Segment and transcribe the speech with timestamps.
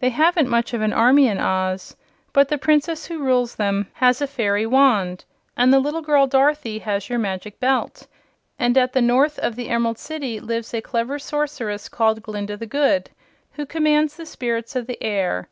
[0.00, 1.96] They haven't much of an army in Oz,
[2.34, 5.24] but the Princess who ruled them has a fairy wand;
[5.56, 8.06] and the little girl Dorothy has your Magic Belt;
[8.58, 12.66] and at the North of the Emerald City lives a clever sorceress called Glinda the
[12.66, 13.08] Good,
[13.52, 15.48] who commands the spirits of the air.